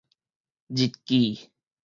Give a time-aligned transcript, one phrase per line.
[0.73, 1.51] 日記